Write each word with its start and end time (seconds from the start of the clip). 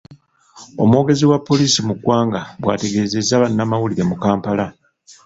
Omwogezi 0.83 1.25
wa 1.31 1.37
poliisi 1.47 1.79
mu 1.87 1.93
ggwanga 1.97 2.41
bwategeezezza 2.61 3.41
bannamawulire 3.41 4.03
mu 4.09 4.15
Kampala. 4.23 4.65